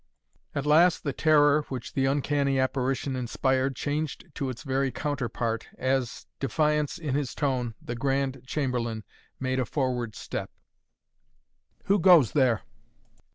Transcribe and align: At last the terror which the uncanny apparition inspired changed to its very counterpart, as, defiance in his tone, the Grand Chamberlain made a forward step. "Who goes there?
At 0.55 0.65
last 0.65 1.03
the 1.03 1.13
terror 1.13 1.61
which 1.69 1.93
the 1.93 2.07
uncanny 2.07 2.57
apparition 2.59 3.15
inspired 3.15 3.75
changed 3.75 4.25
to 4.33 4.49
its 4.49 4.63
very 4.63 4.89
counterpart, 4.89 5.67
as, 5.77 6.25
defiance 6.39 6.97
in 6.97 7.13
his 7.13 7.35
tone, 7.35 7.75
the 7.79 7.93
Grand 7.93 8.41
Chamberlain 8.47 9.03
made 9.39 9.59
a 9.59 9.65
forward 9.67 10.15
step. 10.15 10.49
"Who 11.83 11.99
goes 11.99 12.31
there? 12.31 12.63